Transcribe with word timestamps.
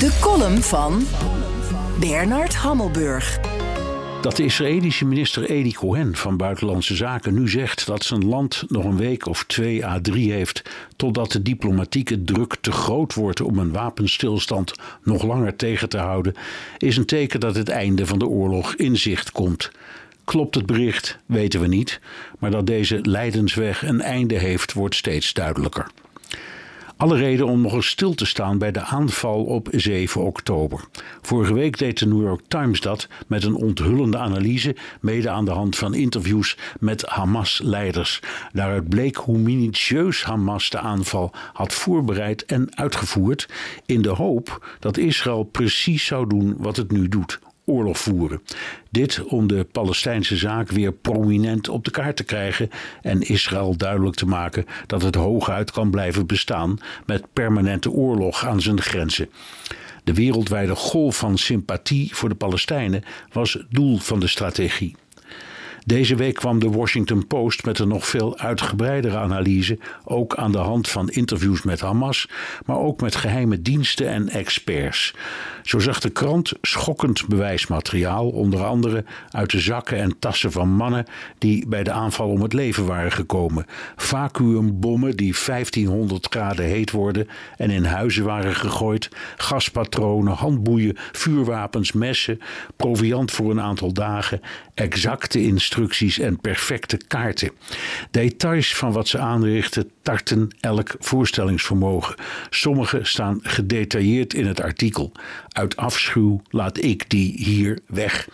De 0.00 0.18
column 0.20 0.62
van 0.62 1.02
Bernard 1.98 2.54
Hammelburg. 2.54 3.40
Dat 4.22 4.36
de 4.36 4.44
Israëlische 4.44 5.04
minister 5.04 5.50
Eli 5.50 5.72
Cohen 5.72 6.16
van 6.16 6.36
Buitenlandse 6.36 6.96
Zaken 6.96 7.34
nu 7.34 7.48
zegt 7.48 7.86
dat 7.86 8.04
zijn 8.04 8.28
land 8.28 8.64
nog 8.68 8.84
een 8.84 8.96
week 8.96 9.26
of 9.26 9.44
twee 9.44 9.86
à 9.86 10.00
drie 10.00 10.32
heeft 10.32 10.62
totdat 10.96 11.32
de 11.32 11.42
diplomatieke 11.42 12.24
druk 12.24 12.56
te 12.60 12.72
groot 12.72 13.14
wordt 13.14 13.40
om 13.40 13.58
een 13.58 13.72
wapenstilstand 13.72 14.72
nog 15.02 15.22
langer 15.22 15.56
tegen 15.56 15.88
te 15.88 15.98
houden, 15.98 16.34
is 16.78 16.96
een 16.96 17.06
teken 17.06 17.40
dat 17.40 17.54
het 17.54 17.68
einde 17.68 18.06
van 18.06 18.18
de 18.18 18.26
oorlog 18.26 18.74
in 18.74 18.96
zicht 18.96 19.32
komt. 19.32 19.70
Klopt 20.24 20.54
het 20.54 20.66
bericht, 20.66 21.18
weten 21.26 21.60
we 21.60 21.66
niet, 21.66 22.00
maar 22.38 22.50
dat 22.50 22.66
deze 22.66 22.98
lijdensweg 23.02 23.82
een 23.82 24.00
einde 24.00 24.38
heeft, 24.38 24.72
wordt 24.72 24.94
steeds 24.94 25.32
duidelijker. 25.32 25.90
Alle 27.00 27.16
reden 27.16 27.46
om 27.46 27.60
nog 27.60 27.72
eens 27.72 27.88
stil 27.88 28.14
te 28.14 28.24
staan 28.26 28.58
bij 28.58 28.72
de 28.72 28.80
aanval 28.80 29.44
op 29.44 29.68
7 29.70 30.20
oktober. 30.20 30.80
Vorige 31.22 31.54
week 31.54 31.78
deed 31.78 31.98
de 31.98 32.06
New 32.06 32.22
York 32.22 32.40
Times 32.48 32.80
dat 32.80 33.08
met 33.26 33.44
een 33.44 33.54
onthullende 33.54 34.18
analyse, 34.18 34.76
mede 35.00 35.30
aan 35.30 35.44
de 35.44 35.50
hand 35.50 35.76
van 35.76 35.94
interviews 35.94 36.56
met 36.80 37.06
Hamas-leiders. 37.06 38.20
Daaruit 38.52 38.88
bleek 38.88 39.16
hoe 39.16 39.38
minutieus 39.38 40.24
Hamas 40.24 40.70
de 40.70 40.78
aanval 40.78 41.32
had 41.52 41.74
voorbereid 41.74 42.44
en 42.44 42.76
uitgevoerd, 42.76 43.48
in 43.86 44.02
de 44.02 44.08
hoop 44.08 44.76
dat 44.78 44.96
Israël 44.96 45.42
precies 45.42 46.06
zou 46.06 46.28
doen 46.28 46.54
wat 46.58 46.76
het 46.76 46.90
nu 46.90 47.08
doet: 47.08 47.40
oorlog 47.64 47.98
voeren. 47.98 48.42
Dit 48.90 49.24
om 49.24 49.46
de 49.46 49.66
Palestijnse 49.72 50.36
zaak 50.36 50.70
weer 50.70 50.92
prominent 50.92 51.68
op 51.68 51.84
de 51.84 51.90
kaart 51.90 52.16
te 52.16 52.24
krijgen 52.24 52.70
en 53.02 53.20
Israël 53.20 53.76
duidelijk 53.76 54.16
te 54.16 54.26
maken 54.26 54.66
dat 54.86 55.02
het 55.02 55.14
hooguit 55.14 55.70
kan 55.70 55.90
blijven 55.90 56.26
bestaan 56.26 56.78
met 57.06 57.32
permanente 57.32 57.90
oorlog 57.90 58.46
aan 58.46 58.60
zijn 58.60 58.80
grenzen. 58.80 59.28
De 60.04 60.14
wereldwijde 60.14 60.74
golf 60.74 61.16
van 61.16 61.38
sympathie 61.38 62.14
voor 62.14 62.28
de 62.28 62.34
Palestijnen 62.34 63.02
was 63.32 63.64
doel 63.70 63.98
van 63.98 64.20
de 64.20 64.26
strategie. 64.26 64.96
Deze 65.86 66.16
week 66.16 66.34
kwam 66.34 66.58
de 66.58 66.70
Washington 66.70 67.26
Post 67.26 67.64
met 67.64 67.78
een 67.78 67.88
nog 67.88 68.06
veel 68.06 68.38
uitgebreidere 68.38 69.16
analyse, 69.16 69.78
ook 70.04 70.34
aan 70.34 70.52
de 70.52 70.58
hand 70.58 70.88
van 70.88 71.08
interviews 71.08 71.62
met 71.62 71.80
Hamas, 71.80 72.28
maar 72.66 72.78
ook 72.78 73.00
met 73.00 73.16
geheime 73.16 73.62
diensten 73.62 74.08
en 74.08 74.28
experts. 74.28 75.14
Zo 75.62 75.78
zag 75.78 76.00
de 76.00 76.10
krant 76.10 76.52
schokkend 76.62 77.28
bewijsmateriaal, 77.28 78.28
onder 78.28 78.64
andere 78.64 79.04
uit 79.30 79.50
de 79.50 79.60
zakken 79.60 79.98
en 79.98 80.18
tassen 80.18 80.52
van 80.52 80.68
mannen 80.68 81.04
die 81.38 81.66
bij 81.66 81.82
de 81.82 81.90
aanval 81.90 82.28
om 82.28 82.42
het 82.42 82.52
leven 82.52 82.86
waren 82.86 83.12
gekomen. 83.12 83.66
Vacuumbommen 83.96 85.16
die 85.16 85.34
1500 85.46 86.26
graden 86.30 86.64
heet 86.64 86.90
worden 86.90 87.28
en 87.56 87.70
in 87.70 87.84
huizen 87.84 88.24
waren 88.24 88.54
gegooid, 88.54 89.08
gaspatronen, 89.36 90.32
handboeien, 90.32 90.96
vuurwapens, 91.12 91.92
messen, 91.92 92.40
proviand 92.76 93.30
voor 93.30 93.50
een 93.50 93.60
aantal 93.60 93.92
dagen, 93.92 94.40
exacte 94.74 95.40
instructies 95.70 96.18
en 96.18 96.40
perfecte 96.40 96.96
kaarten. 96.96 97.50
Details 98.10 98.74
van 98.74 98.92
wat 98.92 99.08
ze 99.08 99.18
aanrichten 99.18 99.90
tarten 100.02 100.48
elk 100.60 100.94
voorstellingsvermogen. 100.98 102.14
Sommige 102.50 103.00
staan 103.02 103.40
gedetailleerd 103.42 104.34
in 104.34 104.46
het 104.46 104.60
artikel. 104.60 105.12
Uit 105.48 105.76
afschuw 105.76 106.42
laat 106.48 106.84
ik 106.84 107.10
die 107.10 107.32
hier 107.32 107.78
weg. 107.86 108.28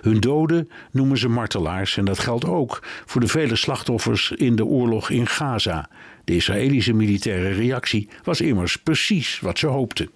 Hun 0.00 0.20
doden 0.20 0.68
noemen 0.90 1.18
ze 1.18 1.28
martelaars 1.28 1.96
en 1.96 2.04
dat 2.04 2.18
geldt 2.18 2.44
ook 2.44 2.82
voor 3.06 3.20
de 3.20 3.28
vele 3.28 3.56
slachtoffers 3.56 4.30
in 4.30 4.56
de 4.56 4.64
oorlog 4.64 5.10
in 5.10 5.26
Gaza. 5.26 5.88
De 6.24 6.34
Israëlische 6.34 6.92
militaire 6.92 7.48
reactie 7.50 8.08
was 8.22 8.40
immers 8.40 8.76
precies 8.76 9.40
wat 9.40 9.58
ze 9.58 9.66
hoopten. 9.66 10.10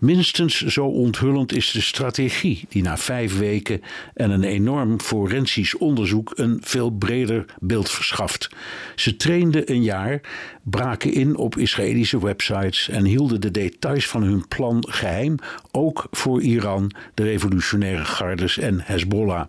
Minstens 0.00 0.60
zo 0.60 0.84
onthullend 0.84 1.52
is 1.52 1.70
de 1.70 1.80
strategie 1.80 2.66
die 2.68 2.82
na 2.82 2.96
vijf 2.96 3.38
weken 3.38 3.80
en 4.14 4.30
een 4.30 4.44
enorm 4.44 5.00
forensisch 5.00 5.76
onderzoek 5.76 6.32
een 6.34 6.58
veel 6.60 6.90
breder 6.90 7.44
beeld 7.60 7.90
verschaft. 7.90 8.48
Ze 8.94 9.16
trainden 9.16 9.72
een 9.72 9.82
jaar, 9.82 10.20
braken 10.62 11.12
in 11.12 11.36
op 11.36 11.58
Israëlische 11.58 12.20
websites 12.20 12.88
en 12.88 13.04
hielden 13.04 13.40
de 13.40 13.50
details 13.50 14.08
van 14.08 14.22
hun 14.22 14.48
plan 14.48 14.84
geheim, 14.88 15.36
ook 15.70 16.06
voor 16.10 16.42
Iran, 16.42 16.90
de 17.14 17.22
revolutionaire 17.22 18.04
gardes 18.04 18.58
en 18.58 18.80
Hezbollah. 18.80 19.44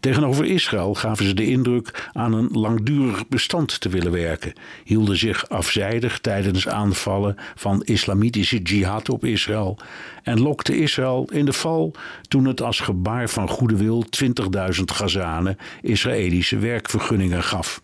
Tegenover 0.00 0.44
Israël 0.44 0.94
gaven 0.94 1.24
ze 1.26 1.34
de 1.34 1.46
indruk 1.46 2.10
aan 2.12 2.32
een 2.32 2.48
langdurig 2.52 3.28
bestand 3.28 3.80
te 3.80 3.88
willen 3.88 4.12
werken, 4.12 4.52
hielden 4.84 5.16
zich 5.16 5.48
afzijdig 5.48 6.18
tijdens 6.18 6.68
aanvallen 6.68 7.36
van 7.54 7.82
islamitische 7.82 8.62
jihad 8.62 9.08
op 9.14 9.24
Israël 9.24 9.76
en 10.22 10.40
lokte 10.40 10.78
Israël 10.78 11.28
in 11.32 11.44
de 11.44 11.52
val 11.52 11.94
toen 12.28 12.44
het 12.44 12.62
als 12.62 12.80
gebaar 12.80 13.28
van 13.28 13.48
goede 13.48 13.76
wil 13.76 14.04
20.000 14.24 14.82
Gazanen 14.84 15.58
Israëlische 15.82 16.58
werkvergunningen 16.58 17.42
gaf. 17.42 17.80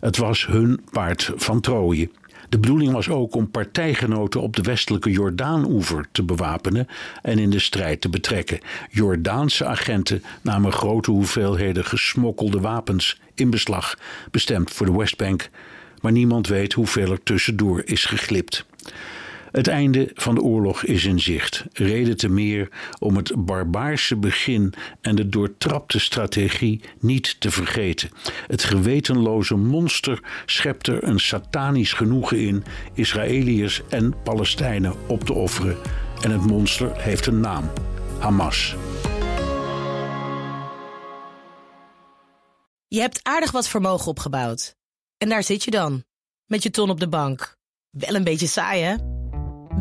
Het 0.00 0.16
was 0.16 0.46
hun 0.46 0.80
paard 0.90 1.32
van 1.36 1.60
Troje. 1.60 2.10
De 2.48 2.58
bedoeling 2.58 2.92
was 2.92 3.08
ook 3.08 3.34
om 3.34 3.50
partijgenoten 3.50 4.40
op 4.40 4.56
de 4.56 4.62
westelijke 4.62 5.10
Jordaanoever 5.10 6.06
te 6.12 6.22
bewapenen 6.22 6.86
en 7.22 7.38
in 7.38 7.50
de 7.50 7.58
strijd 7.58 8.00
te 8.00 8.08
betrekken. 8.08 8.60
Jordaanse 8.90 9.66
agenten 9.66 10.22
namen 10.42 10.72
grote 10.72 11.10
hoeveelheden 11.10 11.84
gesmokkelde 11.84 12.60
wapens 12.60 13.20
in 13.34 13.50
beslag, 13.50 13.98
bestemd 14.30 14.70
voor 14.70 14.86
de 14.86 14.96
Westbank, 14.96 15.50
maar 16.00 16.12
niemand 16.12 16.46
weet 16.46 16.72
hoeveel 16.72 17.10
er 17.10 17.22
tussendoor 17.22 17.82
is 17.84 18.04
geglipt. 18.04 18.66
Het 19.54 19.68
einde 19.68 20.10
van 20.14 20.34
de 20.34 20.40
oorlog 20.40 20.84
is 20.84 21.04
in 21.04 21.20
zicht. 21.20 21.64
Reden 21.72 22.16
te 22.16 22.28
meer 22.28 22.68
om 22.98 23.16
het 23.16 23.32
barbaarse 23.36 24.16
begin 24.16 24.74
en 25.00 25.14
de 25.14 25.28
doortrapte 25.28 25.98
strategie 25.98 26.80
niet 27.00 27.40
te 27.40 27.50
vergeten. 27.50 28.10
Het 28.46 28.64
gewetenloze 28.64 29.56
monster 29.56 30.22
schept 30.46 30.86
er 30.86 31.04
een 31.04 31.20
satanisch 31.20 31.92
genoegen 31.92 32.40
in 32.40 32.64
Israëliërs 32.94 33.82
en 33.88 34.14
Palestijnen 34.22 34.94
op 35.08 35.24
te 35.24 35.32
offeren. 35.32 35.76
En 36.20 36.30
het 36.30 36.46
monster 36.46 37.00
heeft 37.00 37.26
een 37.26 37.40
naam: 37.40 37.70
Hamas. 38.18 38.76
Je 42.88 43.00
hebt 43.00 43.20
aardig 43.22 43.50
wat 43.50 43.68
vermogen 43.68 44.06
opgebouwd. 44.06 44.76
En 45.18 45.28
daar 45.28 45.42
zit 45.42 45.64
je 45.64 45.70
dan, 45.70 46.04
met 46.46 46.62
je 46.62 46.70
ton 46.70 46.90
op 46.90 47.00
de 47.00 47.08
bank. 47.08 47.56
Wel 47.90 48.14
een 48.14 48.24
beetje 48.24 48.46
saai, 48.46 48.82
hè? 48.82 49.13